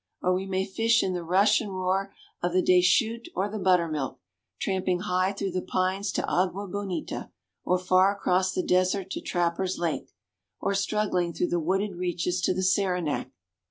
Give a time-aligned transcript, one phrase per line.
[0.19, 2.11] Or we may fish in the rush and roar
[2.41, 4.17] of the Des Chutes or the Buttermilk,
[4.59, 7.29] tramping high through the pines to Agua Bonita,
[7.63, 10.11] or far across the desert to Trapper's Lake,
[10.59, 13.29] or struggling through the wooded reaches to the Saranac.